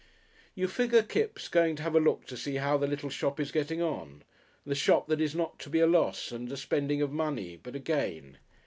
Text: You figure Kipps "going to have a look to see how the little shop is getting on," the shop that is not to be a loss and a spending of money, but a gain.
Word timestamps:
You 0.55 0.67
figure 0.67 1.03
Kipps 1.03 1.47
"going 1.47 1.75
to 1.75 1.83
have 1.83 1.95
a 1.95 1.99
look 1.99 2.25
to 2.25 2.35
see 2.35 2.55
how 2.55 2.75
the 2.75 2.87
little 2.87 3.11
shop 3.11 3.39
is 3.39 3.51
getting 3.51 3.83
on," 3.83 4.23
the 4.65 4.73
shop 4.73 5.05
that 5.09 5.21
is 5.21 5.35
not 5.35 5.59
to 5.59 5.69
be 5.69 5.79
a 5.79 5.85
loss 5.85 6.31
and 6.31 6.51
a 6.51 6.57
spending 6.57 7.03
of 7.03 7.11
money, 7.11 7.55
but 7.61 7.75
a 7.75 7.79
gain. 7.79 8.37